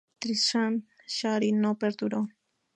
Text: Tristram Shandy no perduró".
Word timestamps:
Tristram 0.17 0.81
Shandy 1.05 1.51
no 1.51 1.77
perduró". 1.77 2.27